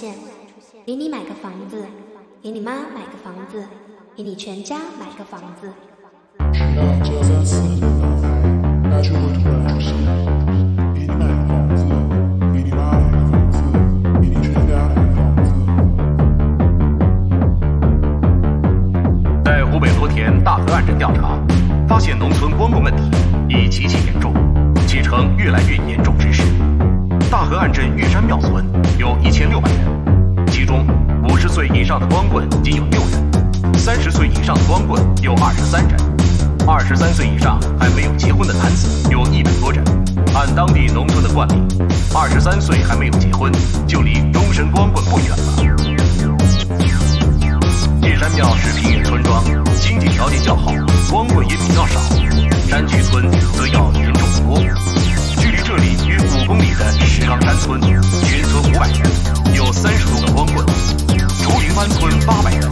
[0.00, 0.14] 现，
[0.86, 1.84] 给你买个房子，
[2.40, 3.66] 给你妈买个房子，
[4.14, 5.72] 给你全家买个房子。“”，
[36.88, 39.84] 十三岁以上还没有结婚的男子有一百多人。
[40.34, 41.52] 按当地农村的惯例，
[42.14, 43.52] 二十三岁还没有结婚，
[43.86, 45.36] 就离终身光棍不远了。
[48.02, 49.44] 玉山庙是平原村庄，
[49.78, 50.72] 经济条件较好，
[51.10, 52.00] 光棍也比较少。
[52.70, 54.58] 山区村则要人众多。
[55.36, 60.64] 距离这里约五公里的石冈山村，全村五百人，有三十多个光棍；
[61.42, 62.62] 竹林湾村八百人，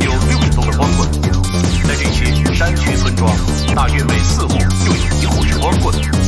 [0.00, 1.06] 有六十多个光棍。
[1.86, 3.30] 在这些山区村庄，
[3.76, 4.54] 大约每四户
[4.86, 6.25] 就有一户是光棍。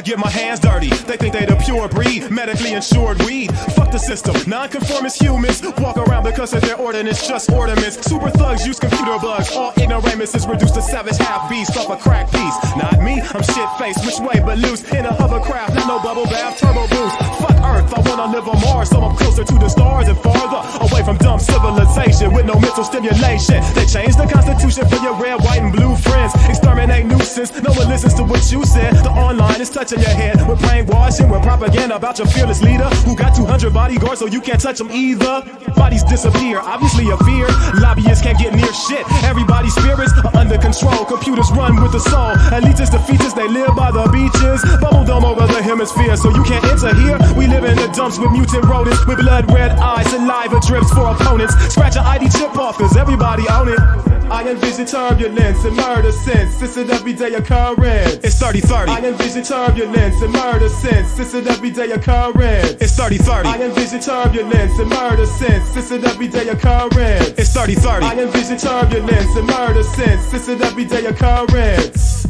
[0.00, 0.88] I get my hands dirty.
[0.88, 3.52] They think they the pure breed, medically insured weed.
[3.76, 4.34] Fuck the system.
[4.48, 8.00] Non-conformist humans walk around because of their ordinance, just ornaments.
[8.08, 9.52] Super thugs use computer bugs.
[9.52, 12.56] All ignoramus is reduced to savage half beast off a crack piece.
[12.80, 14.90] Not me, I'm shit faced, which way but loose.
[14.90, 17.18] In a hovercraft, not no bubble bath, turbo boost.
[17.44, 20.64] Fuck Earth, I wanna live on Mars, so I'm closer to the stars and farther
[20.80, 23.60] away from dumb civilization with no mental stimulation.
[23.74, 26.32] They changed the constitution for your red, white, and blue friends.
[26.70, 28.94] Exterminate nuisance, no one listens to what you said.
[29.02, 30.38] The online is touching your head.
[30.46, 34.60] We're brainwashing, we're propaganda about your fearless leader who got 200 bodyguards so you can't
[34.60, 35.42] touch them either.
[35.74, 37.50] Bodies disappear, obviously a fear.
[37.74, 39.02] Lobbyists can't get near shit.
[39.26, 41.04] Everybody's spirits are under control.
[41.04, 42.38] Computers run with the soul.
[42.54, 44.62] Elitists, defeaters, they live by the beaches.
[44.78, 47.18] Bubble dome over the hemisphere, so you can't enter here.
[47.34, 51.10] We live in the dumps with mutant rodents, with blood red eyes, saliva drips for
[51.10, 51.58] opponents.
[51.74, 54.09] Scratch an ID chip off, cause everybody own it.
[54.30, 58.20] I envision turbulence and murder since it's an everyday occurrence.
[58.22, 58.92] It's 30 30.
[58.92, 62.70] I envision turbulence and murder since it's an everyday occurrence.
[62.80, 63.48] It's 30 30.
[63.48, 67.28] I envision turbulence and murder since it's an everyday occurrence.
[67.38, 68.06] It's 30 30.
[68.06, 72.28] I envision turbulence and murder since it's an everyday occurrence.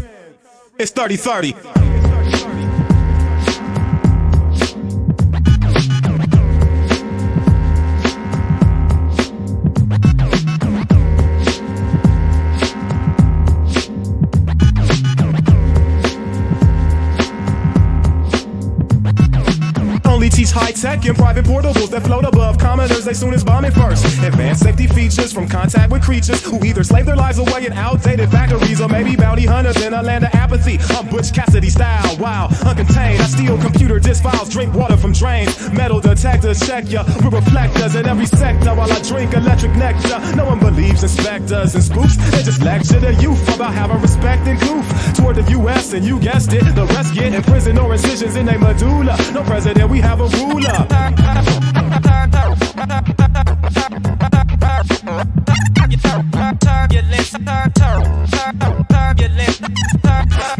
[0.78, 1.54] It's 30 30.
[20.52, 24.04] High tech and private portables that float above commoners as soon as bombing first.
[24.24, 28.28] Advanced safety features from contact with creatures who either slave their lives away in outdated
[28.30, 30.78] factories or maybe bounty hunters in a land of apathy.
[30.90, 33.20] I'm Butch Cassidy style, wow, uncontained.
[33.20, 35.70] I steal computer disk files, drink water from drains.
[35.70, 40.18] Metal detectors check ya with reflectors in every sector while I drink electric nectar.
[40.34, 42.16] No one believes in specters and spooks.
[42.32, 45.92] They just lecture the youth about having respect and goof toward the U.S.
[45.92, 49.16] and you guessed it, the rest get in prison or incisions in their medulla.
[49.32, 50.39] No president, we have a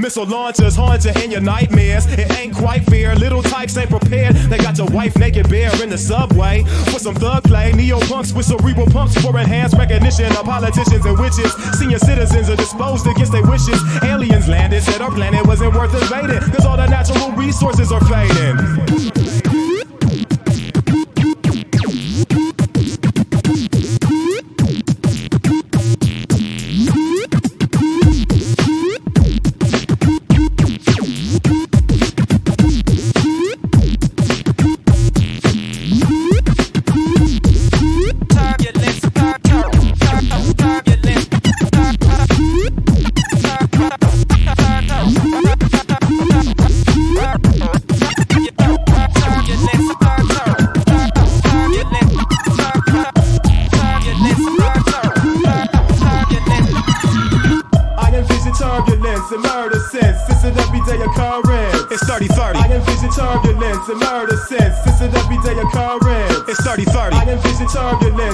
[0.00, 2.06] Missile launchers haunting in your nightmares.
[2.06, 3.14] It ain't quite fair.
[3.14, 4.34] Little types ain't prepared.
[4.34, 7.72] They got your wife naked bare in the subway for some thug play.
[7.72, 11.52] Neo punks with cerebral pumps for enhanced recognition of politicians and witches.
[11.78, 13.80] Senior citizens are disposed against their wishes.
[14.02, 16.40] Aliens landed, said our planet wasn't worth invading.
[16.50, 19.69] Cause all the natural resources are fading.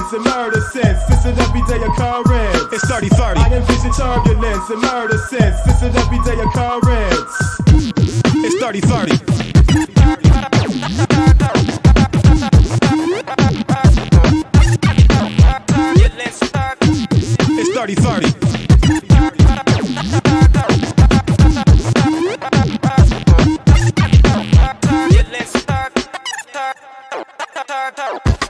[0.07, 1.03] turbulence and murder sense.
[1.09, 2.73] It's an everyday occurrence.
[2.73, 3.39] It's 30 30.
[3.39, 5.59] I envision turbulence and murder sense.
[5.65, 7.33] It's an everyday occurrence.
[8.45, 9.13] It's 30 30.
[17.59, 18.33] It's 30 30.
[27.67, 28.46] Turn, turn.